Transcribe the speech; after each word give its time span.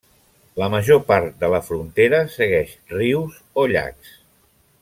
La 0.61 0.69
major 0.75 1.01
part 1.11 1.35
de 1.43 1.51
la 1.55 1.59
frontera 1.69 2.23
segueix 2.39 2.75
rius 2.97 3.39
o 3.65 3.71
llacs. 3.77 4.21